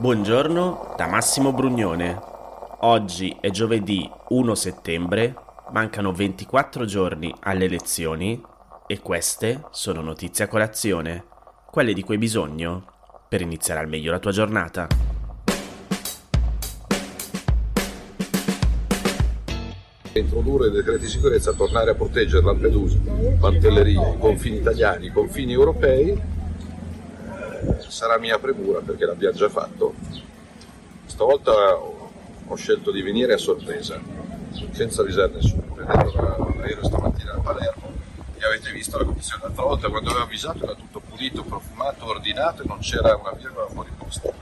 Buongiorno 0.00 0.94
da 0.96 1.06
Massimo 1.06 1.52
Brugnone. 1.52 2.18
Oggi 2.80 3.36
è 3.38 3.50
giovedì 3.50 4.10
1 4.28 4.54
settembre, 4.54 5.34
mancano 5.72 6.10
24 6.10 6.86
giorni 6.86 7.30
alle 7.40 7.66
elezioni 7.66 8.42
e 8.86 9.00
queste 9.00 9.62
sono 9.72 10.00
notizie 10.00 10.46
a 10.46 10.48
colazione, 10.48 11.24
quelle 11.70 11.92
di 11.92 12.02
cui 12.02 12.14
hai 12.14 12.20
bisogno 12.20 12.82
per 13.28 13.42
iniziare 13.42 13.80
al 13.80 13.88
meglio 13.88 14.10
la 14.10 14.18
tua 14.18 14.32
giornata. 14.32 14.86
introdurre 20.12 20.68
i 20.68 20.70
decreti 20.70 21.04
di 21.04 21.08
sicurezza, 21.08 21.52
tornare 21.52 21.90
a 21.90 21.94
proteggere 21.94 22.42
Lampedusa, 22.42 22.98
Pantelleria, 23.38 24.14
i 24.14 24.18
confini 24.18 24.56
italiani, 24.56 25.06
i 25.06 25.12
confini 25.12 25.52
europei, 25.52 26.18
sarà 27.88 28.18
mia 28.18 28.38
premura 28.38 28.80
perché 28.80 29.04
l'abbiamo 29.04 29.36
già 29.36 29.48
fatto. 29.48 29.94
Stavolta 31.06 31.52
ho 31.52 32.54
scelto 32.56 32.90
di 32.90 33.02
venire 33.02 33.34
a 33.34 33.38
sorpresa, 33.38 34.00
senza 34.72 35.02
avvisare 35.02 35.32
nessuno. 35.34 35.62
Prendendo 35.74 36.12
l'aereo 36.56 36.84
stamattina 36.84 37.32
a 37.32 37.40
Palermo 37.40 37.92
e 38.36 38.44
avete 38.44 38.72
visto 38.72 38.98
la 38.98 39.04
condizione 39.04 39.42
l'altra 39.44 39.62
volta, 39.64 39.88
quando 39.88 40.10
avevo 40.10 40.24
avvisato 40.24 40.62
era 40.64 40.74
tutto 40.74 41.00
pulito, 41.00 41.42
profumato, 41.42 42.06
ordinato 42.06 42.62
e 42.62 42.66
non 42.66 42.78
c'era 42.78 43.16
una 43.16 43.32
virgola 43.32 43.66
fuori 43.66 43.90
posto 43.96 44.40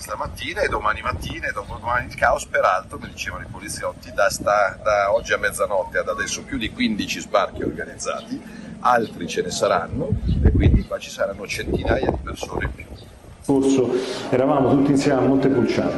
stamattina 0.00 0.62
e 0.62 0.68
domani 0.68 1.02
mattina 1.02 1.46
e 1.48 1.52
dopodomani 1.52 2.08
il 2.08 2.14
caos, 2.14 2.46
peraltro 2.46 2.98
mi 2.98 3.08
dicevano 3.08 3.44
i 3.44 3.48
poliziotti 3.50 4.12
da, 4.12 4.30
sta, 4.30 4.78
da 4.82 5.12
oggi 5.12 5.32
a 5.32 5.38
mezzanotte 5.38 5.98
ad 5.98 6.08
adesso 6.08 6.42
più 6.42 6.56
di 6.56 6.70
15 6.70 7.20
sbarchi 7.20 7.62
organizzati, 7.62 8.69
altri 8.80 9.26
ce 9.26 9.42
ne 9.42 9.50
saranno 9.50 10.08
e 10.42 10.50
quindi 10.52 10.84
qua 10.84 10.98
ci 10.98 11.10
saranno 11.10 11.46
centinaia 11.46 12.10
di 12.10 12.18
persone 12.22 12.64
in 12.64 12.74
più. 12.74 12.84
Scorso 13.42 13.90
eravamo 14.30 14.70
tutti 14.70 14.90
insieme 14.90 15.20
a 15.20 15.24
Montepulciano 15.24 15.92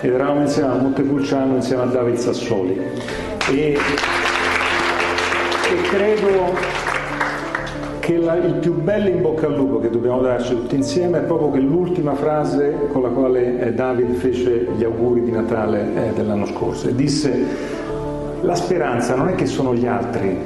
ed 0.00 0.12
eravamo 0.12 0.40
insieme 0.42 0.72
a 0.72 0.76
Montepulciano 0.76 1.54
insieme 1.56 1.82
a 1.82 1.86
David 1.86 2.16
Sassoli 2.16 2.78
e, 3.50 3.76
e 5.70 5.80
credo 5.90 6.76
che 8.00 8.16
la, 8.16 8.36
il 8.36 8.54
più 8.54 8.72
bello 8.80 9.08
in 9.08 9.20
bocca 9.20 9.46
al 9.46 9.54
lupo 9.54 9.80
che 9.80 9.90
dobbiamo 9.90 10.22
darci 10.22 10.54
tutti 10.54 10.76
insieme 10.76 11.18
è 11.18 11.22
proprio 11.22 11.50
che 11.50 11.58
l'ultima 11.58 12.14
frase 12.14 12.88
con 12.90 13.02
la 13.02 13.08
quale 13.10 13.60
eh, 13.60 13.74
David 13.74 14.14
fece 14.14 14.68
gli 14.76 14.84
auguri 14.84 15.22
di 15.22 15.30
Natale 15.30 16.08
eh, 16.08 16.12
dell'anno 16.14 16.46
scorso 16.46 16.88
e 16.88 16.94
disse 16.94 17.76
la 18.40 18.54
speranza 18.54 19.14
non 19.14 19.28
è 19.28 19.34
che 19.34 19.46
sono 19.46 19.74
gli 19.74 19.86
altri, 19.86 20.38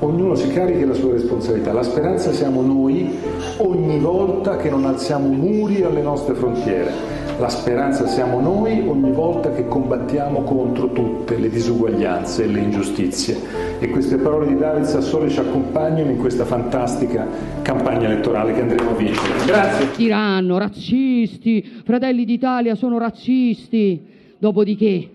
ognuno 0.00 0.34
si 0.34 0.48
carichi 0.48 0.84
la 0.84 0.94
sua 0.94 1.12
responsabilità, 1.12 1.72
la 1.72 1.82
speranza 1.82 2.32
siamo 2.32 2.62
noi 2.62 3.18
ogni 3.58 3.98
volta 3.98 4.56
che 4.56 4.70
non 4.70 4.84
alziamo 4.84 5.28
muri 5.28 5.82
alle 5.82 6.02
nostre 6.02 6.34
frontiere. 6.34 7.16
La 7.38 7.48
speranza 7.48 8.06
siamo 8.08 8.40
noi 8.40 8.82
ogni 8.86 9.12
volta 9.12 9.52
che 9.52 9.68
combattiamo 9.68 10.42
contro 10.42 10.90
tutte 10.90 11.36
le 11.36 11.48
disuguaglianze 11.48 12.42
e 12.42 12.46
le 12.48 12.58
ingiustizie. 12.58 13.36
E 13.78 13.90
queste 13.90 14.16
parole 14.16 14.48
di 14.48 14.56
David 14.56 14.84
Sassoli 14.84 15.30
ci 15.30 15.38
accompagnano 15.38 16.10
in 16.10 16.18
questa 16.18 16.44
fantastica 16.44 17.26
campagna 17.62 18.06
elettorale 18.06 18.52
che 18.54 18.62
andremo 18.62 18.90
a 18.90 18.94
vincere. 18.94 19.44
Grazie. 19.46 19.90
Tiranno, 19.92 20.58
razzisti, 20.58 21.64
Fratelli 21.84 22.24
d'Italia 22.24 22.74
sono 22.74 22.98
razzisti. 22.98 24.16
Dopodiché 24.36 25.10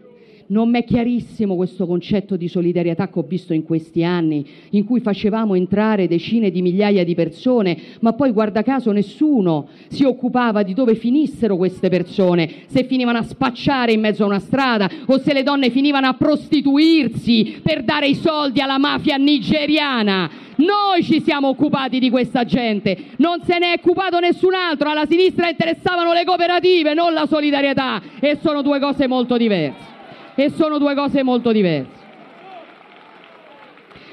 non 0.53 0.69
mi 0.69 0.79
è 0.79 0.83
chiarissimo 0.83 1.55
questo 1.55 1.87
concetto 1.87 2.37
di 2.37 2.47
solidarietà 2.47 3.09
che 3.09 3.17
ho 3.17 3.25
visto 3.27 3.53
in 3.53 3.63
questi 3.63 4.03
anni, 4.03 4.45
in 4.69 4.85
cui 4.85 4.99
facevamo 4.99 5.55
entrare 5.55 6.07
decine 6.07 6.51
di 6.51 6.61
migliaia 6.61 7.03
di 7.03 7.15
persone, 7.15 7.75
ma 8.01 8.13
poi 8.13 8.31
guarda 8.31 8.61
caso 8.61 8.91
nessuno 8.91 9.67
si 9.87 10.03
occupava 10.03 10.61
di 10.61 10.75
dove 10.75 10.93
finissero 10.93 11.57
queste 11.57 11.89
persone, 11.89 12.65
se 12.67 12.83
finivano 12.83 13.17
a 13.17 13.23
spacciare 13.23 13.93
in 13.93 13.99
mezzo 13.99 14.23
a 14.23 14.27
una 14.27 14.39
strada 14.39 14.87
o 15.07 15.17
se 15.17 15.33
le 15.33 15.41
donne 15.41 15.71
finivano 15.71 16.05
a 16.05 16.13
prostituirsi 16.13 17.59
per 17.63 17.83
dare 17.83 18.07
i 18.07 18.15
soldi 18.15 18.61
alla 18.61 18.77
mafia 18.77 19.17
nigeriana. 19.17 20.29
Noi 20.57 21.01
ci 21.01 21.19
siamo 21.19 21.47
occupati 21.47 21.97
di 21.97 22.11
questa 22.11 22.45
gente, 22.45 22.95
non 23.17 23.41
se 23.41 23.57
ne 23.57 23.73
è 23.73 23.79
occupato 23.79 24.19
nessun 24.19 24.53
altro, 24.53 24.87
alla 24.87 25.07
sinistra 25.07 25.49
interessavano 25.49 26.13
le 26.13 26.23
cooperative, 26.25 26.93
non 26.93 27.11
la 27.11 27.25
solidarietà. 27.25 27.99
E 28.19 28.37
sono 28.39 28.61
due 28.61 28.79
cose 28.79 29.07
molto 29.07 29.35
diverse 29.35 29.92
e 30.35 30.49
sono 30.51 30.77
due 30.77 30.95
cose 30.95 31.23
molto 31.23 31.51
diverse. 31.51 32.01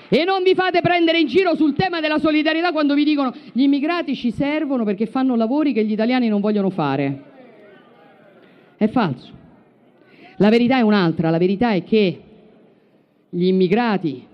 E 0.09 0.25
non 0.25 0.43
vi 0.43 0.55
fate 0.55 0.81
prendere 0.81 1.21
in 1.21 1.29
giro 1.29 1.55
sul 1.55 1.75
tema 1.75 2.01
della 2.01 2.19
solidarietà 2.19 2.73
quando 2.73 2.95
vi 2.95 3.05
dicono 3.05 3.33
gli 3.53 3.63
immigrati 3.63 4.17
ci 4.17 4.33
servono 4.33 4.85
perché 4.85 5.07
fanno 5.07 5.37
lavori 5.37 5.73
che 5.73 5.85
gli 5.85 5.93
italiani 5.93 6.27
non 6.29 6.41
vogliono 6.41 6.71
fare. 6.71 7.23
È 8.77 8.89
falso. 8.89 9.39
La 10.39 10.49
verità 10.49 10.79
è 10.79 10.81
un'altra, 10.81 11.31
la 11.31 11.39
verità 11.39 11.73
è 11.73 11.85
che 11.85 12.23
gli 13.29 13.45
immigrati, 13.45 14.27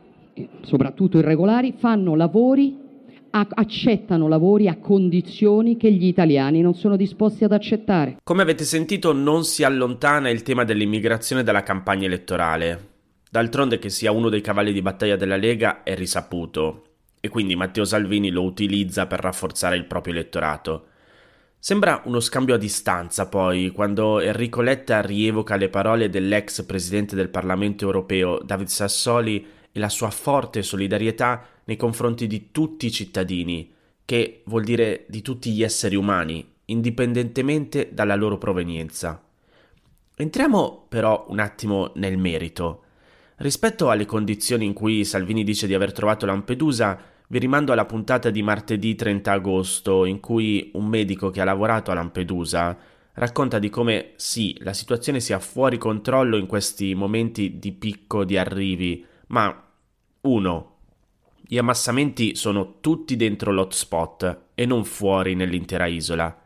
soprattutto 0.62 1.18
irregolari, 1.18 1.74
fanno 1.76 2.14
lavori 2.14 2.84
accettano 3.48 4.28
lavori 4.28 4.68
a 4.68 4.78
condizioni 4.78 5.76
che 5.76 5.92
gli 5.92 6.06
italiani 6.06 6.60
non 6.60 6.74
sono 6.74 6.96
disposti 6.96 7.44
ad 7.44 7.52
accettare. 7.52 8.16
Come 8.22 8.42
avete 8.42 8.64
sentito 8.64 9.12
non 9.12 9.44
si 9.44 9.64
allontana 9.64 10.30
il 10.30 10.42
tema 10.42 10.64
dell'immigrazione 10.64 11.42
dalla 11.42 11.62
campagna 11.62 12.06
elettorale. 12.06 12.94
D'altronde 13.30 13.78
che 13.78 13.90
sia 13.90 14.12
uno 14.12 14.28
dei 14.28 14.40
cavalli 14.40 14.72
di 14.72 14.82
battaglia 14.82 15.16
della 15.16 15.36
Lega 15.36 15.82
è 15.82 15.94
risaputo 15.94 16.82
e 17.20 17.28
quindi 17.28 17.56
Matteo 17.56 17.84
Salvini 17.84 18.30
lo 18.30 18.42
utilizza 18.42 19.06
per 19.06 19.20
rafforzare 19.20 19.76
il 19.76 19.84
proprio 19.84 20.14
elettorato. 20.14 20.86
Sembra 21.58 22.02
uno 22.04 22.20
scambio 22.20 22.54
a 22.54 22.58
distanza 22.58 23.28
poi 23.28 23.70
quando 23.70 24.20
Enrico 24.20 24.60
Letta 24.60 25.00
rievoca 25.00 25.56
le 25.56 25.68
parole 25.68 26.08
dell'ex 26.08 26.64
presidente 26.64 27.16
del 27.16 27.28
Parlamento 27.28 27.84
europeo 27.84 28.38
David 28.38 28.68
Sassoli 28.68 29.44
e 29.72 29.78
la 29.80 29.88
sua 29.88 30.10
forte 30.10 30.62
solidarietà 30.62 31.44
nei 31.66 31.76
confronti 31.76 32.26
di 32.26 32.50
tutti 32.50 32.86
i 32.86 32.90
cittadini, 32.90 33.72
che 34.04 34.42
vuol 34.46 34.64
dire 34.64 35.04
di 35.08 35.22
tutti 35.22 35.52
gli 35.52 35.62
esseri 35.62 35.96
umani, 35.96 36.44
indipendentemente 36.66 37.90
dalla 37.92 38.14
loro 38.14 38.38
provenienza. 38.38 39.22
Entriamo 40.16 40.86
però 40.88 41.26
un 41.28 41.40
attimo 41.40 41.92
nel 41.96 42.16
merito. 42.16 42.82
Rispetto 43.36 43.90
alle 43.90 44.06
condizioni 44.06 44.64
in 44.64 44.72
cui 44.72 45.04
Salvini 45.04 45.44
dice 45.44 45.66
di 45.66 45.74
aver 45.74 45.92
trovato 45.92 46.24
Lampedusa, 46.24 46.98
vi 47.28 47.38
rimando 47.38 47.72
alla 47.72 47.84
puntata 47.84 48.30
di 48.30 48.42
martedì 48.42 48.94
30 48.94 49.32
agosto, 49.32 50.04
in 50.04 50.20
cui 50.20 50.70
un 50.74 50.86
medico 50.86 51.30
che 51.30 51.40
ha 51.40 51.44
lavorato 51.44 51.90
a 51.90 51.94
Lampedusa 51.94 52.78
racconta 53.14 53.58
di 53.58 53.70
come 53.70 54.12
sì, 54.16 54.56
la 54.60 54.72
situazione 54.72 55.20
sia 55.20 55.38
fuori 55.38 55.78
controllo 55.78 56.36
in 56.36 56.46
questi 56.46 56.94
momenti 56.94 57.58
di 57.58 57.72
picco 57.72 58.24
di 58.24 58.36
arrivi, 58.36 59.04
ma 59.28 59.68
1. 60.20 60.75
Gli 61.48 61.58
ammassamenti 61.58 62.34
sono 62.34 62.80
tutti 62.80 63.14
dentro 63.14 63.52
l'hotspot 63.52 64.46
e 64.54 64.66
non 64.66 64.84
fuori 64.84 65.36
nell'intera 65.36 65.86
isola. 65.86 66.36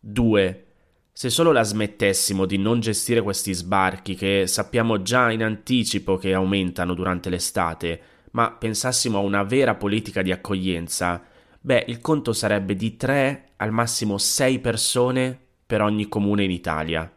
2. 0.00 0.66
Se 1.12 1.28
solo 1.28 1.52
la 1.52 1.62
smettessimo 1.62 2.46
di 2.46 2.56
non 2.56 2.80
gestire 2.80 3.20
questi 3.20 3.52
sbarchi 3.52 4.14
che 4.14 4.46
sappiamo 4.46 5.02
già 5.02 5.30
in 5.30 5.42
anticipo 5.42 6.16
che 6.16 6.32
aumentano 6.32 6.94
durante 6.94 7.28
l'estate, 7.28 8.00
ma 8.30 8.50
pensassimo 8.50 9.18
a 9.18 9.22
una 9.22 9.42
vera 9.42 9.74
politica 9.74 10.22
di 10.22 10.32
accoglienza, 10.32 11.22
beh, 11.60 11.84
il 11.88 12.00
conto 12.00 12.32
sarebbe 12.32 12.74
di 12.76 12.96
3 12.96 13.48
al 13.56 13.72
massimo 13.72 14.16
6 14.16 14.58
persone 14.60 15.38
per 15.66 15.82
ogni 15.82 16.08
comune 16.08 16.44
in 16.44 16.50
Italia. 16.50 17.12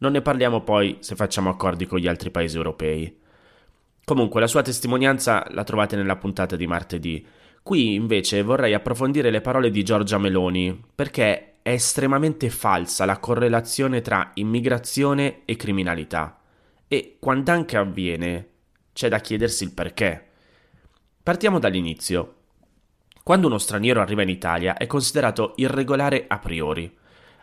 Non 0.00 0.12
ne 0.12 0.20
parliamo 0.20 0.60
poi 0.60 0.98
se 1.00 1.16
facciamo 1.16 1.48
accordi 1.48 1.86
con 1.86 1.98
gli 1.98 2.08
altri 2.08 2.30
paesi 2.30 2.58
europei. 2.58 3.20
Comunque 4.08 4.40
la 4.40 4.46
sua 4.46 4.62
testimonianza 4.62 5.44
la 5.50 5.64
trovate 5.64 5.94
nella 5.94 6.16
puntata 6.16 6.56
di 6.56 6.66
martedì. 6.66 7.26
Qui 7.62 7.92
invece 7.92 8.40
vorrei 8.40 8.72
approfondire 8.72 9.30
le 9.30 9.42
parole 9.42 9.70
di 9.70 9.82
Giorgia 9.82 10.16
Meloni, 10.16 10.82
perché 10.94 11.56
è 11.60 11.72
estremamente 11.72 12.48
falsa 12.48 13.04
la 13.04 13.18
correlazione 13.18 14.00
tra 14.00 14.30
immigrazione 14.36 15.42
e 15.44 15.56
criminalità. 15.56 16.40
E 16.88 17.18
quando 17.20 17.50
anche 17.50 17.76
avviene, 17.76 18.48
c'è 18.94 19.10
da 19.10 19.18
chiedersi 19.18 19.64
il 19.64 19.74
perché. 19.74 20.28
Partiamo 21.22 21.58
dall'inizio. 21.58 22.36
Quando 23.22 23.46
uno 23.46 23.58
straniero 23.58 24.00
arriva 24.00 24.22
in 24.22 24.30
Italia 24.30 24.78
è 24.78 24.86
considerato 24.86 25.52
irregolare 25.56 26.24
a 26.28 26.38
priori. 26.38 26.90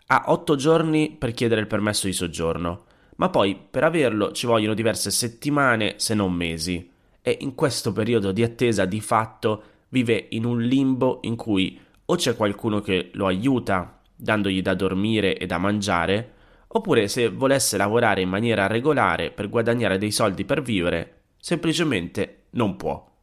Ha 0.07 0.23
otto 0.29 0.55
giorni 0.55 1.11
per 1.11 1.31
chiedere 1.33 1.61
il 1.61 1.67
permesso 1.67 2.07
di 2.07 2.13
soggiorno 2.13 2.85
ma 3.15 3.29
poi 3.29 3.57
per 3.69 3.83
averlo 3.83 4.31
ci 4.31 4.45
vogliono 4.45 4.73
diverse 4.73 5.11
settimane 5.11 5.95
se 5.97 6.13
non 6.13 6.33
mesi 6.33 6.91
e 7.21 7.37
in 7.41 7.55
questo 7.55 7.91
periodo 7.91 8.31
di 8.31 8.43
attesa 8.43 8.85
di 8.85 9.01
fatto 9.01 9.63
vive 9.89 10.27
in 10.29 10.45
un 10.45 10.61
limbo 10.61 11.19
in 11.23 11.35
cui 11.35 11.79
o 12.05 12.15
c'è 12.15 12.35
qualcuno 12.35 12.81
che 12.81 13.09
lo 13.13 13.25
aiuta 13.25 13.99
dandogli 14.15 14.61
da 14.61 14.73
dormire 14.73 15.37
e 15.37 15.45
da 15.45 15.57
mangiare, 15.57 16.33
oppure 16.67 17.07
se 17.07 17.29
volesse 17.29 17.77
lavorare 17.77 18.21
in 18.21 18.29
maniera 18.29 18.67
regolare 18.67 19.31
per 19.31 19.49
guadagnare 19.49 19.97
dei 19.97 20.11
soldi 20.11 20.45
per 20.45 20.61
vivere, 20.61 21.21
semplicemente 21.37 22.43
non 22.51 22.75
può. 22.75 23.13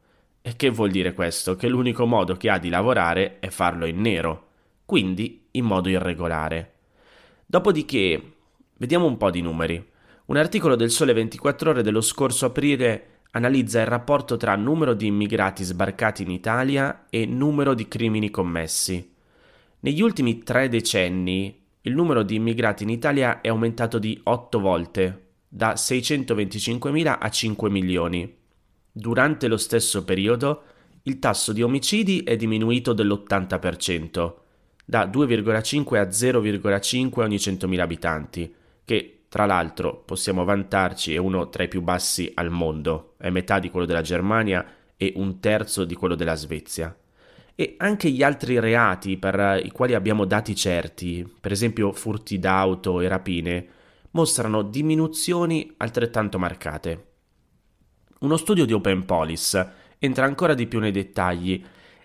E 0.42 0.56
che 0.56 0.70
vuol 0.70 0.90
dire 0.90 1.14
questo? 1.14 1.54
Che 1.54 1.68
l'unico 1.68 2.04
modo 2.04 2.36
che 2.36 2.50
ha 2.50 2.58
di 2.58 2.68
lavorare 2.68 3.38
è 3.38 3.48
farlo 3.48 3.86
in 3.86 4.00
nero, 4.00 4.48
quindi 4.84 5.46
in 5.52 5.64
modo 5.64 5.88
irregolare. 5.88 6.72
Dopodiché, 7.46 8.32
vediamo 8.76 9.06
un 9.06 9.16
po' 9.16 9.30
di 9.30 9.40
numeri. 9.40 9.90
Un 10.26 10.36
articolo 10.36 10.76
del 10.76 10.90
Sole 10.90 11.12
24 11.12 11.70
ore 11.70 11.82
dello 11.82 12.00
scorso 12.00 12.46
aprile 12.46 13.06
analizza 13.32 13.80
il 13.80 13.86
rapporto 13.86 14.36
tra 14.36 14.54
numero 14.56 14.94
di 14.94 15.06
immigrati 15.06 15.64
sbarcati 15.64 16.22
in 16.22 16.30
Italia 16.30 17.06
e 17.10 17.26
numero 17.26 17.74
di 17.74 17.88
crimini 17.88 18.30
commessi. 18.30 19.14
Negli 19.80 20.00
ultimi 20.00 20.42
tre 20.42 20.68
decenni 20.68 21.60
il 21.82 21.94
numero 21.94 22.22
di 22.22 22.36
immigrati 22.36 22.84
in 22.84 22.90
Italia 22.90 23.40
è 23.40 23.48
aumentato 23.48 23.98
di 23.98 24.18
8 24.22 24.60
volte, 24.60 25.30
da 25.48 25.72
625.000 25.72 27.16
a 27.18 27.28
5 27.28 27.70
milioni. 27.70 28.36
Durante 28.92 29.48
lo 29.48 29.56
stesso 29.56 30.04
periodo 30.04 30.62
il 31.02 31.18
tasso 31.18 31.52
di 31.52 31.62
omicidi 31.62 32.20
è 32.20 32.36
diminuito 32.36 32.92
dell'80%, 32.92 34.34
da 34.84 35.06
2,5 35.06 35.96
a 35.96 36.04
0,5 36.04 37.20
ogni 37.20 37.36
100.000 37.36 37.80
abitanti, 37.80 38.54
che 38.84 39.24
tra 39.28 39.46
l'altro 39.46 40.02
possiamo 40.04 40.44
vantarci 40.44 41.14
è 41.14 41.16
uno 41.16 41.48
tra 41.48 41.62
i 41.62 41.68
più 41.68 41.80
bassi 41.80 42.30
al 42.34 42.50
mondo, 42.50 43.14
è 43.18 43.30
metà 43.30 43.58
di 43.58 43.70
quello 43.70 43.86
della 43.86 44.02
Germania 44.02 44.64
e 44.96 45.12
un 45.16 45.40
terzo 45.40 45.84
di 45.84 45.94
quello 45.94 46.14
della 46.14 46.34
Svezia. 46.34 46.94
E 47.54 47.74
anche 47.78 48.10
gli 48.10 48.22
altri 48.22 48.60
reati 48.60 49.16
per 49.16 49.60
i 49.64 49.70
quali 49.70 49.94
abbiamo 49.94 50.24
dati 50.24 50.54
certi, 50.54 51.26
per 51.40 51.52
esempio 51.52 51.92
furti 51.92 52.38
d'auto 52.38 53.00
e 53.00 53.08
rapine, 53.08 53.66
mostrano 54.10 54.62
diminuzioni 54.62 55.72
altrettanto 55.78 56.38
marcate. 56.38 57.06
Uno 58.20 58.36
studio 58.36 58.64
di 58.64 58.72
Open 58.72 59.04
Police 59.04 59.70
entra 59.98 60.26
ancora 60.26 60.54
di 60.54 60.66
più 60.66 60.78
nei 60.78 60.92
dettagli 60.92 61.64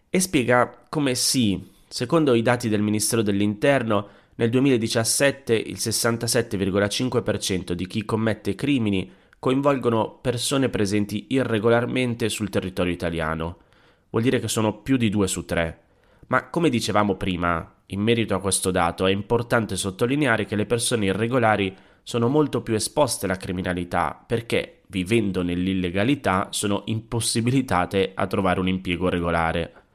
e 0.10 0.20
spiega 0.20 0.86
come 0.90 1.14
sì, 1.16 1.72
secondo 1.88 2.34
i 2.34 2.42
dati 2.42 2.70
del 2.70 2.82
Ministero 2.82 3.22
dell'Interno, 3.22 4.08
nel 4.40 4.52
2017 4.52 5.56
il 5.56 5.78
67,5% 5.78 7.72
di 7.72 7.88
chi 7.88 8.06
commette 8.06 8.54
crimini 8.54 9.12
coinvolgono 9.40 10.20
persone 10.22 10.70
presenti 10.70 11.28
irregolarmente 11.30 12.30
sul 12.30 12.50
territorio 12.50 12.94
italiano. 12.94 13.58
Vuol 14.12 14.22
dire 14.22 14.40
che 14.40 14.48
sono 14.48 14.82
più 14.82 14.96
di 14.96 15.10
due 15.10 15.28
su 15.28 15.44
tre. 15.46 15.82
Ma 16.28 16.50
come 16.50 16.70
dicevamo 16.70 17.16
prima, 17.16 17.82
in 17.88 18.00
merito 18.00 18.36
a 18.36 18.40
questo 18.40 18.70
dato 18.70 19.08
è 19.08 19.12
importante 19.12 19.76
sottolineare 19.76 20.46
che 20.46 20.56
le 20.56 20.68
persone 20.68 21.06
irregolari 21.06 21.76
sono 22.04 22.28
molto 22.28 22.62
più 22.62 22.76
esposte 22.76 23.26
alla 23.26 23.38
criminalità 23.38 24.24
perché, 24.24 24.82
vivendo 24.88 25.42
nell'illegalità, 25.42 26.50
sono 26.52 26.84
impossibilitate 26.86 28.12
a 28.14 28.28
trovare 28.28 28.60
un 28.60 28.68
impiego 28.68 29.10
regolare. 29.10 29.87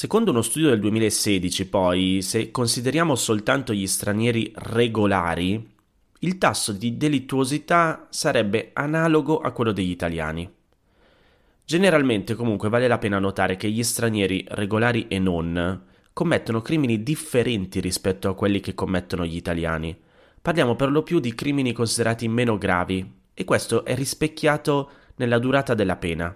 Secondo 0.00 0.30
uno 0.30 0.40
studio 0.40 0.70
del 0.70 0.80
2016, 0.80 1.68
poi, 1.68 2.22
se 2.22 2.50
consideriamo 2.50 3.14
soltanto 3.16 3.74
gli 3.74 3.86
stranieri 3.86 4.50
regolari, 4.54 5.72
il 6.20 6.38
tasso 6.38 6.72
di 6.72 6.96
delittuosità 6.96 8.06
sarebbe 8.08 8.70
analogo 8.72 9.40
a 9.40 9.50
quello 9.50 9.72
degli 9.72 9.90
italiani. 9.90 10.50
Generalmente 11.66 12.34
comunque 12.34 12.70
vale 12.70 12.88
la 12.88 12.96
pena 12.96 13.18
notare 13.18 13.56
che 13.56 13.68
gli 13.68 13.82
stranieri 13.82 14.42
regolari 14.48 15.06
e 15.06 15.18
non 15.18 15.82
commettono 16.14 16.62
crimini 16.62 17.02
differenti 17.02 17.78
rispetto 17.80 18.30
a 18.30 18.34
quelli 18.34 18.60
che 18.60 18.74
commettono 18.74 19.26
gli 19.26 19.36
italiani. 19.36 19.94
Parliamo 20.40 20.76
per 20.76 20.90
lo 20.90 21.02
più 21.02 21.20
di 21.20 21.34
crimini 21.34 21.74
considerati 21.74 22.26
meno 22.26 22.56
gravi 22.56 23.06
e 23.34 23.44
questo 23.44 23.84
è 23.84 23.94
rispecchiato 23.94 24.90
nella 25.16 25.38
durata 25.38 25.74
della 25.74 25.96
pena. 25.96 26.34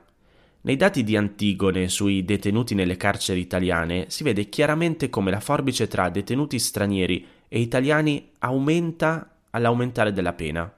Nei 0.66 0.76
dati 0.76 1.05
di 1.05 1.14
Antigone 1.14 1.88
sui 1.88 2.25
detenuti 2.25 2.75
nelle 2.75 2.96
carceri 2.96 3.38
italiane 3.38 4.06
si 4.08 4.22
vede 4.22 4.49
chiaramente 4.49 5.11
come 5.11 5.31
la 5.31 5.40
forbice 5.40 5.88
tra 5.88 6.08
detenuti 6.08 6.58
stranieri 6.58 7.26
e 7.49 7.61
italiani 7.61 8.31
aumenta 8.38 9.40
all'aumentare 9.50 10.11
della 10.11 10.32
pena. 10.32 10.75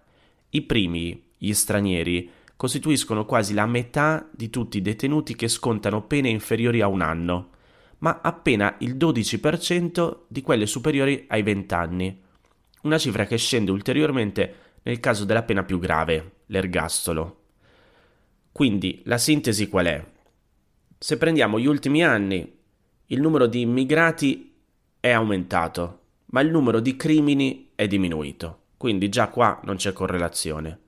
I 0.50 0.62
primi, 0.62 1.22
gli 1.38 1.52
stranieri, 1.52 2.28
costituiscono 2.56 3.24
quasi 3.24 3.54
la 3.54 3.66
metà 3.66 4.28
di 4.32 4.50
tutti 4.50 4.78
i 4.78 4.82
detenuti 4.82 5.36
che 5.36 5.46
scontano 5.46 6.02
pene 6.02 6.30
inferiori 6.30 6.80
a 6.80 6.88
un 6.88 7.02
anno, 7.02 7.50
ma 7.98 8.18
appena 8.24 8.74
il 8.80 8.96
12% 8.96 10.16
di 10.26 10.42
quelle 10.42 10.66
superiori 10.66 11.26
ai 11.28 11.44
20 11.44 11.74
anni, 11.74 12.20
una 12.82 12.98
cifra 12.98 13.24
che 13.24 13.36
scende 13.36 13.70
ulteriormente 13.70 14.54
nel 14.82 14.98
caso 14.98 15.24
della 15.24 15.44
pena 15.44 15.62
più 15.62 15.78
grave, 15.78 16.32
l'ergastolo. 16.46 17.42
Quindi 18.56 19.02
la 19.04 19.18
sintesi 19.18 19.68
qual 19.68 19.84
è? 19.84 20.02
Se 20.96 21.18
prendiamo 21.18 21.60
gli 21.60 21.66
ultimi 21.66 22.02
anni, 22.02 22.56
il 23.08 23.20
numero 23.20 23.46
di 23.46 23.60
immigrati 23.60 24.54
è 24.98 25.10
aumentato, 25.10 26.00
ma 26.28 26.40
il 26.40 26.50
numero 26.50 26.80
di 26.80 26.96
crimini 26.96 27.72
è 27.74 27.86
diminuito. 27.86 28.60
Quindi 28.78 29.10
già 29.10 29.28
qua 29.28 29.60
non 29.64 29.76
c'è 29.76 29.92
correlazione. 29.92 30.78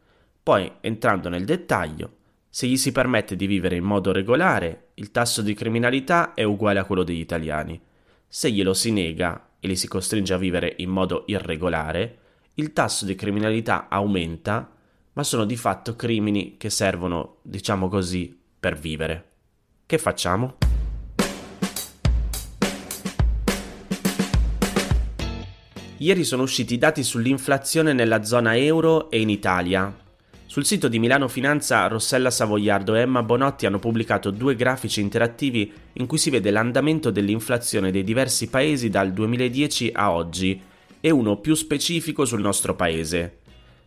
Poi, 0.43 0.73
entrando 0.81 1.29
nel 1.29 1.45
dettaglio, 1.45 2.13
se 2.49 2.67
gli 2.67 2.79
si 2.79 2.91
permette 2.91 3.37
di 3.37 3.47
vivere 3.47 3.77
in 3.77 3.85
modo 3.85 4.13
regolare, 4.13 4.93
il 4.95 5.11
tasso 5.11 5.43
di 5.43 5.53
criminalità 5.53 6.33
è 6.33 6.45
uguale 6.45 6.79
a 6.79 6.85
quello 6.85 7.03
degli 7.03 7.21
italiani. 7.21 7.79
Se 8.27 8.51
glielo 8.51 8.73
si 8.73 8.93
nega 8.93 9.57
e 9.61 9.69
li 9.69 9.77
si 9.77 9.89
costringe 9.89 10.33
a 10.33 10.39
vivere 10.39 10.73
in 10.79 10.89
modo 10.89 11.25
irregolare, 11.27 12.19
il 12.55 12.73
tasso 12.73 13.05
di 13.05 13.15
criminalità 13.15 13.89
aumenta 13.91 14.73
ma 15.19 15.25
sono 15.25 15.45
di 15.45 15.57
fatto 15.57 15.97
crimini 15.97 16.55
che 16.59 16.71
servono, 16.71 17.39
diciamo 17.43 17.89
così, 17.89 18.39
per 18.61 18.79
vivere. 18.79 19.25
Che 19.85 19.99
facciamo? 19.99 20.59
Ieri 25.97 26.23
sono 26.23 26.45
usciti 26.45 26.75
i 26.75 26.79
dati 26.79 27.03
sull'inflazione 27.03 27.93
nella 27.93 28.23
zona 28.23 28.57
euro 28.57 29.11
e 29.11 29.21
in 29.21 29.29
Italia. 29.29 29.93
Sul 30.47 30.65
sito 30.65 30.87
di 30.87 31.01
Milano 31.01 31.27
Finanza 31.27 31.89
Rossella 31.89 32.31
Savoiardo 32.31 32.95
e 32.95 33.01
Emma 33.01 33.25
Bonotti 33.25 33.67
hanno 33.67 33.81
pubblicato 33.81 34.31
due 34.31 34.55
grafici 34.55 35.01
interattivi 35.01 35.73
in 35.95 36.07
cui 36.07 36.19
si 36.19 36.31
vede 36.31 36.53
l'andamento 36.53 37.11
dell'inflazione 37.11 37.91
dei 37.91 38.05
diversi 38.05 38.49
paesi 38.49 38.89
dal 38.89 39.13
2010 39.13 39.91
a 39.95 40.13
oggi 40.13 40.63
e 41.01 41.11
uno 41.11 41.39
più 41.39 41.57
specifico 41.57 42.25
sul 42.25 42.41
nostro 42.41 42.77
paese. 42.77 43.38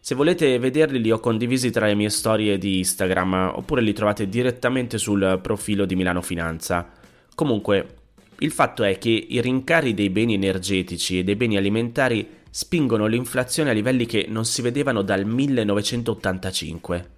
Se 0.04 0.16
volete 0.16 0.58
vederli 0.58 1.00
li 1.00 1.12
ho 1.12 1.20
condivisi 1.20 1.70
tra 1.70 1.86
le 1.86 1.94
mie 1.94 2.10
storie 2.10 2.58
di 2.58 2.80
Instagram 2.80 3.52
oppure 3.54 3.84
li 3.84 3.94
trovate 3.94 4.28
direttamente 4.28 4.98
sul 4.98 5.38
profilo 5.44 5.86
di 5.86 5.96
Milano 5.96 6.24
Finanza. 6.24 6.90
Comunque, 7.36 7.98
il 8.40 8.52
fatto 8.52 8.84
è 8.84 8.98
che 8.98 9.10
i 9.12 9.40
rincari 9.42 9.94
dei 9.94 10.10
beni 10.10 10.34
energetici 10.34 11.20
e 11.20 11.24
dei 11.24 11.36
beni 11.36 11.56
alimentari 11.56 12.28
spingono 12.50 13.06
l'inflazione 13.06 13.70
a 13.70 13.74
livelli 13.74 14.08
che 14.08 14.26
non 14.28 14.44
si 14.44 14.64
vedevano 14.64 15.04
dal 15.04 15.24
1985. 15.24 17.10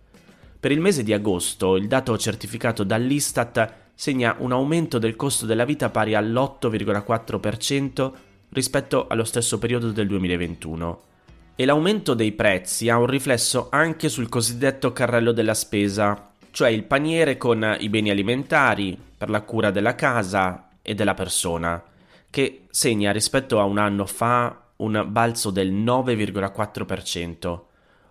Per 0.59 0.69
il 0.69 0.81
mese 0.81 1.03
di 1.03 1.13
agosto 1.13 1.77
il 1.77 1.87
dato 1.87 2.17
certificato 2.17 2.83
dall'Istat 2.83 3.75
segna 3.95 4.35
un 4.39 4.51
aumento 4.51 4.99
del 4.99 5.15
costo 5.15 5.45
della 5.45 5.63
vita 5.63 5.89
pari 5.89 6.15
all'8,4% 6.15 8.11
rispetto 8.49 9.07
allo 9.07 9.23
stesso 9.23 9.57
periodo 9.57 9.91
del 9.91 10.07
2021 10.07 11.11
e 11.55 11.65
l'aumento 11.65 12.13
dei 12.13 12.31
prezzi 12.31 12.89
ha 12.89 12.97
un 12.97 13.05
riflesso 13.05 13.67
anche 13.69 14.09
sul 14.09 14.29
cosiddetto 14.29 14.91
carrello 14.91 15.31
della 15.31 15.53
spesa, 15.53 16.31
cioè 16.51 16.69
il 16.69 16.83
paniere 16.83 17.37
con 17.37 17.77
i 17.79 17.89
beni 17.89 18.09
alimentari 18.09 18.97
per 19.17 19.29
la 19.29 19.41
cura 19.41 19.71
della 19.71 19.95
casa 19.95 20.69
e 20.81 20.95
della 20.95 21.13
persona, 21.13 21.81
che 22.29 22.63
segna 22.69 23.11
rispetto 23.11 23.59
a 23.59 23.63
un 23.63 23.77
anno 23.77 24.05
fa 24.05 24.59
un 24.77 25.05
balzo 25.07 25.51
del 25.51 25.71
9,4%, 25.71 27.59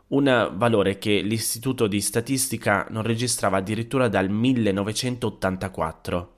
un 0.09 0.51
valore 0.55 0.99
che 0.99 1.21
l'Istituto 1.21 1.87
di 1.87 2.01
Statistica 2.01 2.87
non 2.91 3.03
registrava 3.03 3.59
addirittura 3.59 4.09
dal 4.09 4.29
1984. 4.29 6.33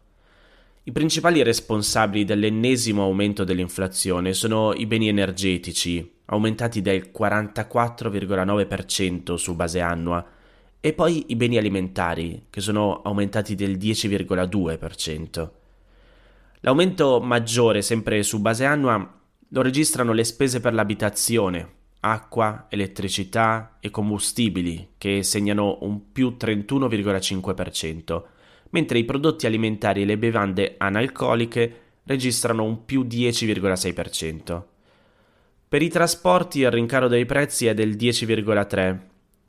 I 0.87 0.93
principali 0.93 1.43
responsabili 1.43 2.26
dell'ennesimo 2.26 3.05
aumento 3.05 3.43
dell'inflazione 3.43 4.35
sono 4.35 4.75
i 4.75 4.85
beni 4.85 5.09
energetici, 5.09 6.17
aumentati 6.26 6.83
del 6.83 7.11
44,9% 7.11 9.37
su 9.37 9.55
base 9.55 9.81
annua, 9.81 10.23
e 10.81 10.93
poi 10.93 11.25
i 11.29 11.37
beni 11.37 11.57
alimentari, 11.57 12.49
che 12.50 12.61
sono 12.61 13.00
aumentati 13.00 13.55
del 13.55 13.79
10,2%. 13.79 15.50
L'aumento 16.61 17.19
maggiore, 17.19 17.81
sempre 17.81 18.23
su 18.23 18.43
base 18.43 18.67
annua, 18.67 19.21
lo 19.49 19.62
registrano 19.62 20.12
le 20.12 20.25
spese 20.25 20.61
per 20.61 20.75
l'abitazione, 20.75 21.67
acqua, 22.00 22.67
elettricità 22.69 23.79
e 23.81 23.88
combustibili, 23.88 24.91
che 24.99 25.23
segnano 25.23 25.79
un 25.81 26.12
più 26.12 26.37
31,5%, 26.38 28.23
mentre 28.71 28.99
i 28.99 29.04
prodotti 29.04 29.47
alimentari 29.47 30.02
e 30.02 30.04
le 30.04 30.18
bevande 30.18 30.75
analcoliche 30.78 31.80
registrano 32.04 32.64
un 32.64 32.85
più 32.85 33.02
10,6%. 33.02 34.62
Per 35.68 35.83
i 35.83 35.88
trasporti 35.88 36.61
il 36.61 36.71
rincaro 36.71 37.09
dei 37.09 37.26
prezzi 37.26 37.66
è 37.66 37.75
del 37.75 37.97
10,3 37.97 38.99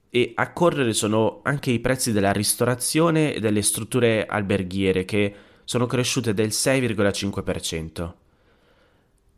e 0.09 0.31
a 0.33 0.53
correre 0.53 0.93
sono 0.93 1.41
anche 1.43 1.71
i 1.71 1.79
prezzi 1.79 2.11
della 2.11 2.31
ristorazione 2.31 3.33
e 3.33 3.39
delle 3.39 3.61
strutture 3.61 4.25
alberghiere 4.25 5.03
che 5.05 5.33
sono 5.65 5.85
cresciute 5.85 6.33
del 6.33 6.47
6,5%. 6.47 8.13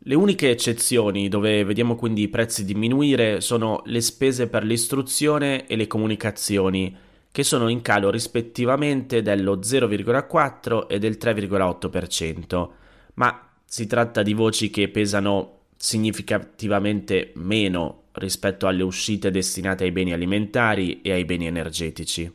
Le 0.02 0.14
uniche 0.14 0.50
eccezioni 0.50 1.28
dove 1.28 1.64
vediamo 1.64 1.96
quindi 1.96 2.22
i 2.22 2.28
prezzi 2.28 2.64
diminuire 2.64 3.40
sono 3.40 3.82
le 3.86 4.00
spese 4.00 4.46
per 4.46 4.62
l'istruzione 4.62 5.66
e 5.66 5.74
le 5.74 5.88
comunicazioni, 5.88 6.96
che 7.38 7.44
sono 7.44 7.68
in 7.68 7.82
calo 7.82 8.10
rispettivamente 8.10 9.22
dello 9.22 9.58
0,4 9.58 10.88
e 10.88 10.98
del 10.98 11.18
3,8%, 11.20 12.68
ma 13.14 13.50
si 13.64 13.86
tratta 13.86 14.24
di 14.24 14.32
voci 14.32 14.70
che 14.70 14.88
pesano 14.88 15.66
significativamente 15.76 17.30
meno 17.36 18.06
rispetto 18.14 18.66
alle 18.66 18.82
uscite 18.82 19.30
destinate 19.30 19.84
ai 19.84 19.92
beni 19.92 20.12
alimentari 20.12 21.00
e 21.00 21.12
ai 21.12 21.24
beni 21.24 21.46
energetici. 21.46 22.28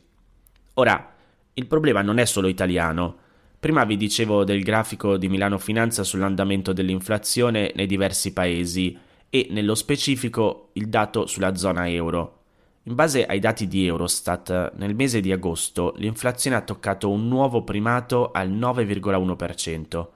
Ora, 0.72 1.12
il 1.52 1.66
problema 1.66 2.00
non 2.00 2.16
è 2.16 2.24
solo 2.24 2.48
italiano. 2.48 3.18
Prima 3.60 3.84
vi 3.84 3.98
dicevo 3.98 4.42
del 4.42 4.62
grafico 4.62 5.18
di 5.18 5.28
Milano 5.28 5.58
Finanza 5.58 6.02
sull'andamento 6.02 6.72
dell'inflazione 6.72 7.72
nei 7.74 7.86
diversi 7.86 8.32
paesi 8.32 8.96
e 9.28 9.48
nello 9.50 9.74
specifico 9.74 10.70
il 10.72 10.88
dato 10.88 11.26
sulla 11.26 11.54
zona 11.56 11.90
euro. 11.90 12.43
In 12.86 12.94
base 12.94 13.24
ai 13.24 13.38
dati 13.38 13.66
di 13.66 13.86
Eurostat, 13.86 14.74
nel 14.74 14.94
mese 14.94 15.20
di 15.22 15.32
agosto 15.32 15.94
l'inflazione 15.96 16.56
ha 16.56 16.60
toccato 16.60 17.10
un 17.10 17.28
nuovo 17.28 17.64
primato 17.64 18.30
al 18.30 18.50
9,1% 18.50 20.06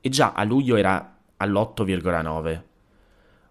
e 0.00 0.08
già 0.08 0.32
a 0.32 0.44
luglio 0.44 0.76
era 0.76 1.18
all'8,9%. 1.38 2.62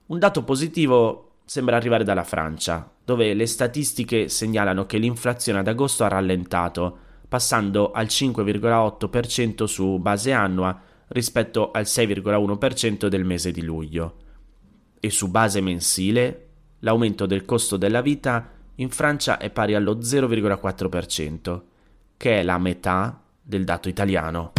Un 0.06 0.20
dato 0.20 0.44
positivo 0.46 1.32
sembra 1.44 1.76
arrivare 1.76 2.06
dalla 2.06 2.24
Francia, 2.24 2.90
dove 3.04 3.34
le 3.34 3.46
statistiche 3.46 4.30
segnalano 4.30 4.86
che 4.86 5.00
l'inflazione 5.00 5.60
ad 5.60 5.68
agosto 5.68 6.06
ha 6.06 6.08
rallentato, 6.08 6.98
passando 7.28 7.92
al 7.92 8.06
5,8% 8.06 9.66
su 9.66 10.00
base 10.00 10.32
annua 10.32 10.80
rispetto 11.08 11.72
al 11.72 11.84
6,1% 11.84 13.08
del 13.08 13.26
mese 13.26 13.52
di 13.52 13.64
luglio. 13.64 14.16
E 14.98 15.10
su 15.10 15.30
base 15.30 15.60
mensile, 15.60 16.48
l'aumento 16.80 17.26
del 17.26 17.44
costo 17.44 17.76
della 17.76 18.02
vita 18.02 18.60
in 18.82 18.90
Francia 18.90 19.38
è 19.38 19.52
pari 19.52 19.76
allo 19.76 20.00
0,4%, 20.00 21.62
che 22.18 22.40
è 22.40 22.44
la 22.44 22.58
metà 22.58 23.22
del 23.40 23.64
dato 23.64 23.90
italiano. 23.90 24.54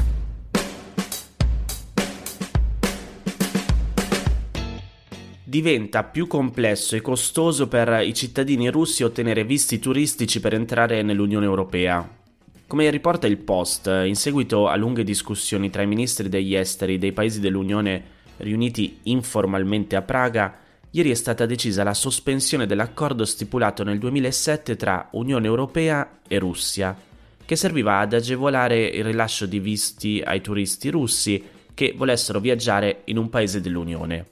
Diventa 5.43 6.05
più 6.05 6.29
complesso 6.29 6.95
e 6.95 7.01
costoso 7.01 7.67
per 7.67 8.03
i 8.07 8.15
cittadini 8.15 8.69
russi 8.69 9.03
ottenere 9.03 9.45
visti 9.45 9.81
turistici 9.81 10.41
per 10.41 10.55
entrare 10.55 11.03
nell'Unione 11.03 11.45
Europea. 11.45 12.09
Come 12.69 12.91
riporta 12.91 13.27
il 13.27 13.39
Post, 13.39 13.87
in 14.05 14.15
seguito 14.15 14.69
a 14.69 14.77
lunghe 14.77 15.03
discussioni 15.03 15.69
tra 15.69 15.83
i 15.83 15.87
ministri 15.87 16.29
degli 16.29 16.55
esteri 16.55 16.97
dei 16.97 17.13
paesi 17.13 17.41
dell'Unione 17.41 18.21
riuniti 18.39 19.01
informalmente 19.03 19.97
a 19.97 20.03
Praga, 20.03 20.62
ieri 20.93 21.11
è 21.11 21.15
stata 21.15 21.47
decisa 21.47 21.83
la 21.83 21.95
sospensione 21.95 22.67
dell'accordo 22.67 23.25
stipulato 23.25 23.83
nel 23.83 23.99
2007 23.99 24.77
tra 24.77 25.09
Unione 25.13 25.47
Europea 25.47 26.21
e 26.29 26.39
Russia, 26.39 26.97
che 27.45 27.57
serviva 27.57 27.99
ad 27.99 28.13
agevolare 28.13 28.87
il 28.87 29.05
rilascio 29.05 29.47
di 29.47 29.59
visti 29.59 30.23
ai 30.25 30.41
turisti 30.41 30.91
russi 30.91 31.43
che 31.75 31.95
volessero 31.97 32.41
viaggiare 32.41 33.03
in 33.05 33.17
un 33.17 33.31
paese 33.31 33.61
dell'Unione. 33.61 34.27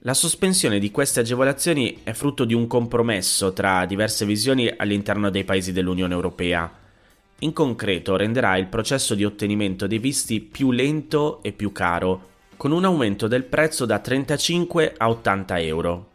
La 0.00 0.14
sospensione 0.14 0.78
di 0.78 0.90
queste 0.90 1.20
agevolazioni 1.20 2.00
è 2.04 2.12
frutto 2.12 2.44
di 2.44 2.54
un 2.54 2.66
compromesso 2.66 3.52
tra 3.52 3.84
diverse 3.84 4.24
visioni 4.24 4.72
all'interno 4.74 5.30
dei 5.30 5.44
paesi 5.44 5.72
dell'Unione 5.72 6.14
Europea. 6.14 6.72
In 7.40 7.52
concreto 7.52 8.16
renderà 8.16 8.56
il 8.56 8.68
processo 8.68 9.14
di 9.14 9.24
ottenimento 9.24 9.86
dei 9.86 9.98
visti 9.98 10.40
più 10.40 10.70
lento 10.70 11.42
e 11.42 11.52
più 11.52 11.70
caro, 11.72 12.34
con 12.56 12.72
un 12.72 12.84
aumento 12.84 13.28
del 13.28 13.44
prezzo 13.44 13.84
da 13.84 13.98
35 13.98 14.94
a 14.96 15.10
80 15.10 15.60
euro. 15.60 16.10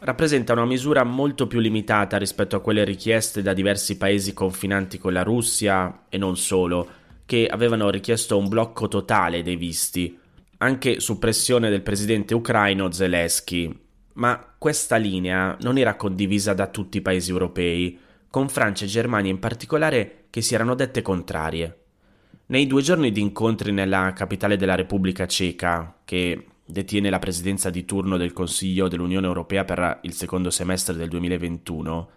Rappresenta 0.00 0.52
una 0.52 0.64
misura 0.64 1.04
molto 1.04 1.46
più 1.46 1.60
limitata 1.60 2.16
rispetto 2.16 2.56
a 2.56 2.60
quelle 2.60 2.84
richieste 2.84 3.42
da 3.42 3.52
diversi 3.52 3.96
paesi 3.96 4.32
confinanti 4.32 4.98
con 4.98 5.12
la 5.12 5.22
Russia 5.22 6.06
e 6.08 6.18
non 6.18 6.36
solo, 6.36 6.88
che 7.24 7.46
avevano 7.46 7.90
richiesto 7.90 8.36
un 8.36 8.48
blocco 8.48 8.88
totale 8.88 9.42
dei 9.42 9.56
visti, 9.56 10.18
anche 10.58 11.00
su 11.00 11.18
pressione 11.18 11.70
del 11.70 11.82
presidente 11.82 12.34
ucraino 12.34 12.90
Zelensky. 12.90 13.78
Ma 14.14 14.54
questa 14.58 14.96
linea 14.96 15.56
non 15.60 15.78
era 15.78 15.94
condivisa 15.94 16.52
da 16.52 16.66
tutti 16.66 16.98
i 16.98 17.02
paesi 17.02 17.30
europei, 17.30 17.98
con 18.28 18.48
Francia 18.48 18.84
e 18.84 18.88
Germania 18.88 19.30
in 19.30 19.38
particolare 19.38 20.24
che 20.30 20.40
si 20.40 20.54
erano 20.54 20.74
dette 20.74 21.02
contrarie. 21.02 21.79
Nei 22.50 22.66
due 22.66 22.82
giorni 22.82 23.12
di 23.12 23.20
incontri 23.20 23.70
nella 23.70 24.12
capitale 24.12 24.56
della 24.56 24.74
Repubblica 24.74 25.24
Ceca, 25.28 25.98
che 26.04 26.46
detiene 26.64 27.08
la 27.08 27.20
presidenza 27.20 27.70
di 27.70 27.84
turno 27.84 28.16
del 28.16 28.32
Consiglio 28.32 28.88
dell'Unione 28.88 29.28
Europea 29.28 29.64
per 29.64 30.00
il 30.02 30.12
secondo 30.14 30.50
semestre 30.50 30.96
del 30.96 31.08
2021, 31.08 32.10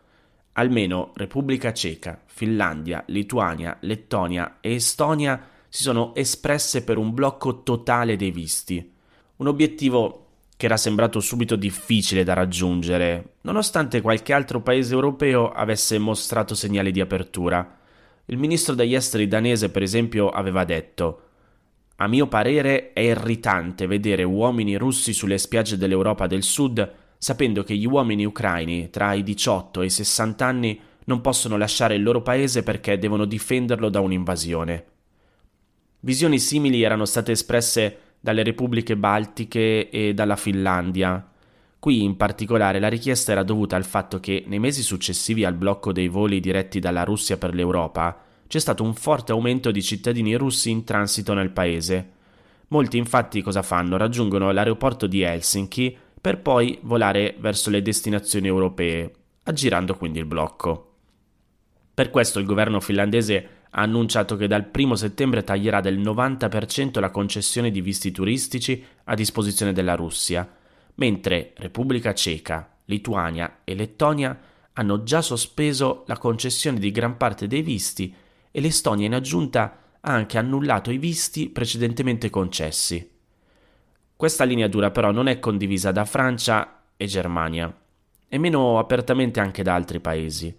almeno 0.53 1.11
Repubblica 1.13 1.71
Ceca, 1.71 2.19
Finlandia, 2.25 3.03
Lituania, 3.09 3.77
Lettonia 3.81 4.57
e 4.59 4.73
Estonia 4.73 5.39
si 5.69 5.83
sono 5.83 6.15
espresse 6.15 6.83
per 6.83 6.97
un 6.97 7.13
blocco 7.13 7.61
totale 7.61 8.15
dei 8.15 8.31
visti. 8.31 8.91
Un 9.35 9.45
obiettivo 9.45 10.29
che 10.57 10.65
era 10.65 10.77
sembrato 10.77 11.19
subito 11.19 11.55
difficile 11.55 12.23
da 12.23 12.33
raggiungere, 12.33 13.35
nonostante 13.41 14.01
qualche 14.01 14.33
altro 14.33 14.61
paese 14.61 14.95
europeo 14.95 15.51
avesse 15.51 15.99
mostrato 15.99 16.55
segnali 16.55 16.91
di 16.91 17.01
apertura. 17.01 17.81
Il 18.25 18.37
ministro 18.37 18.73
degli 18.73 18.95
esteri 18.95 19.27
danese, 19.27 19.69
per 19.69 19.81
esempio, 19.81 20.29
aveva 20.29 20.63
detto 20.63 21.21
A 21.97 22.07
mio 22.07 22.27
parere 22.27 22.93
è 22.93 23.01
irritante 23.01 23.87
vedere 23.87 24.23
uomini 24.23 24.75
russi 24.77 25.13
sulle 25.13 25.37
spiagge 25.37 25.77
dell'Europa 25.77 26.27
del 26.27 26.43
Sud 26.43 27.01
sapendo 27.17 27.63
che 27.63 27.75
gli 27.75 27.85
uomini 27.85 28.25
ucraini 28.25 28.89
tra 28.89 29.13
i 29.13 29.23
18 29.23 29.81
e 29.81 29.85
i 29.85 29.89
60 29.89 30.45
anni 30.45 30.79
non 31.05 31.21
possono 31.21 31.55
lasciare 31.55 31.95
il 31.95 32.03
loro 32.03 32.21
paese 32.21 32.63
perché 32.63 32.97
devono 32.97 33.23
difenderlo 33.23 33.87
da 33.87 34.01
un'invasione. 34.01 34.85
Visioni 36.01 36.37
simili 36.39 36.81
erano 36.81 37.05
state 37.05 37.31
espresse 37.31 37.97
dalle 38.19 38.43
repubbliche 38.43 38.97
baltiche 38.97 39.89
e 39.89 40.13
dalla 40.13 40.35
Finlandia, 40.35 41.31
Qui 41.83 42.01
in 42.01 42.15
particolare 42.15 42.79
la 42.79 42.87
richiesta 42.87 43.33
era 43.33 43.43
dovuta 43.43 43.75
al 43.75 43.83
fatto 43.83 44.21
che 44.21 44.45
nei 44.47 44.57
mesi 44.57 44.81
successivi 44.81 45.43
al 45.43 45.53
blocco 45.53 45.91
dei 45.91 46.07
voli 46.07 46.39
diretti 46.39 46.79
dalla 46.79 47.03
Russia 47.03 47.35
per 47.35 47.53
l'Europa 47.53 48.23
c'è 48.47 48.59
stato 48.59 48.83
un 48.83 48.93
forte 48.93 49.33
aumento 49.33 49.69
di 49.69 49.83
cittadini 49.83 50.33
russi 50.35 50.69
in 50.69 50.85
transito 50.85 51.33
nel 51.33 51.49
paese. 51.49 52.11
Molti 52.69 52.97
infatti 52.97 53.41
cosa 53.41 53.63
fanno? 53.63 53.97
Raggiungono 53.97 54.49
l'aeroporto 54.53 55.07
di 55.07 55.23
Helsinki 55.23 55.93
per 56.21 56.39
poi 56.39 56.79
volare 56.83 57.35
verso 57.39 57.69
le 57.69 57.81
destinazioni 57.81 58.47
europee, 58.47 59.11
aggirando 59.43 59.97
quindi 59.97 60.19
il 60.19 60.25
blocco. 60.25 60.93
Per 61.93 62.09
questo 62.11 62.39
il 62.39 62.45
governo 62.45 62.79
finlandese 62.79 63.47
ha 63.71 63.81
annunciato 63.81 64.37
che 64.37 64.47
dal 64.47 64.69
1 64.73 64.95
settembre 64.95 65.43
taglierà 65.43 65.81
del 65.81 65.99
90% 65.99 67.01
la 67.01 67.09
concessione 67.09 67.71
di 67.71 67.81
visti 67.81 68.09
turistici 68.11 68.81
a 69.03 69.15
disposizione 69.15 69.73
della 69.73 69.95
Russia, 69.95 70.49
mentre 70.95 71.53
Repubblica 71.57 72.13
Ceca, 72.13 72.77
Lituania 72.85 73.59
e 73.63 73.75
Lettonia 73.75 74.37
hanno 74.73 75.03
già 75.03 75.21
sospeso 75.21 76.03
la 76.07 76.17
concessione 76.17 76.79
di 76.79 76.91
gran 76.91 77.17
parte 77.17 77.47
dei 77.47 77.61
visti 77.61 78.13
e 78.51 78.61
l'Estonia 78.61 79.05
in 79.05 79.13
aggiunta 79.13 79.77
ha 79.99 80.11
anche 80.11 80.37
annullato 80.37 80.91
i 80.91 80.97
visti 80.97 81.49
precedentemente 81.49 82.29
concessi. 82.29 83.09
Questa 84.15 84.43
linea 84.43 84.67
dura 84.67 84.91
però 84.91 85.11
non 85.11 85.27
è 85.27 85.39
condivisa 85.39 85.91
da 85.91 86.05
Francia 86.05 86.83
e 86.97 87.05
Germania, 87.05 87.75
e 88.27 88.37
meno 88.37 88.79
apertamente 88.79 89.39
anche 89.39 89.63
da 89.63 89.73
altri 89.73 89.99
paesi. 89.99 90.55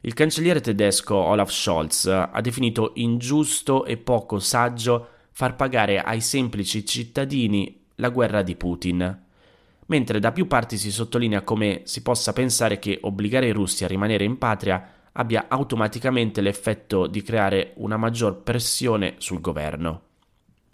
Il 0.00 0.14
cancelliere 0.14 0.60
tedesco 0.60 1.14
Olaf 1.16 1.50
Scholz 1.50 2.06
ha 2.06 2.40
definito 2.40 2.92
ingiusto 2.94 3.84
e 3.84 3.96
poco 3.96 4.38
saggio 4.38 5.08
far 5.32 5.56
pagare 5.56 6.00
ai 6.00 6.20
semplici 6.20 6.84
cittadini 6.84 7.84
la 7.96 8.10
guerra 8.10 8.42
di 8.42 8.54
Putin 8.56 9.26
mentre 9.88 10.20
da 10.20 10.32
più 10.32 10.46
parti 10.46 10.76
si 10.76 10.90
sottolinea 10.90 11.42
come 11.42 11.82
si 11.84 12.02
possa 12.02 12.32
pensare 12.32 12.78
che 12.78 12.98
obbligare 13.02 13.48
i 13.48 13.52
russi 13.52 13.84
a 13.84 13.88
rimanere 13.88 14.24
in 14.24 14.38
patria 14.38 14.92
abbia 15.12 15.46
automaticamente 15.48 16.40
l'effetto 16.40 17.06
di 17.06 17.22
creare 17.22 17.72
una 17.76 17.96
maggior 17.96 18.42
pressione 18.42 19.14
sul 19.18 19.40
governo. 19.40 20.02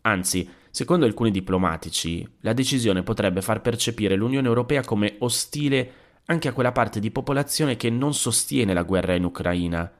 Anzi, 0.02 0.48
secondo 0.70 1.06
alcuni 1.06 1.30
diplomatici, 1.30 2.28
la 2.40 2.52
decisione 2.52 3.02
potrebbe 3.02 3.40
far 3.40 3.60
percepire 3.62 4.16
l'Unione 4.16 4.48
Europea 4.48 4.82
come 4.84 5.16
ostile 5.20 5.92
anche 6.26 6.48
a 6.48 6.52
quella 6.52 6.72
parte 6.72 7.00
di 7.00 7.10
popolazione 7.10 7.76
che 7.76 7.90
non 7.90 8.14
sostiene 8.14 8.74
la 8.74 8.82
guerra 8.82 9.14
in 9.14 9.24
Ucraina. 9.24 9.90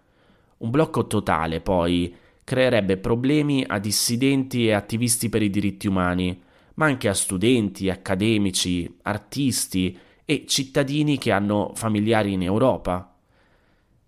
Un 0.58 0.70
blocco 0.70 1.06
totale, 1.06 1.60
poi, 1.60 2.14
creerebbe 2.42 2.96
problemi 2.98 3.64
a 3.66 3.78
dissidenti 3.78 4.66
e 4.66 4.72
attivisti 4.72 5.28
per 5.28 5.42
i 5.42 5.50
diritti 5.50 5.86
umani, 5.86 6.42
ma 6.74 6.86
anche 6.86 7.08
a 7.08 7.14
studenti, 7.14 7.90
accademici, 7.90 8.98
artisti 9.02 9.96
e 10.24 10.44
cittadini 10.46 11.18
che 11.18 11.30
hanno 11.30 11.72
familiari 11.74 12.32
in 12.32 12.42
Europa. 12.42 13.14